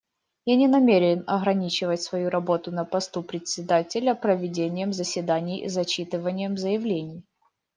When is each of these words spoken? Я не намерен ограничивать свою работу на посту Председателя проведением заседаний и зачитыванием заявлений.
Я 0.45 0.55
не 0.55 0.67
намерен 0.67 1.23
ограничивать 1.27 2.01
свою 2.01 2.31
работу 2.31 2.71
на 2.71 2.85
посту 2.85 3.21
Председателя 3.21 4.15
проведением 4.15 4.93
заседаний 4.93 5.61
и 5.63 5.69
зачитыванием 5.69 6.57
заявлений. 6.57 7.21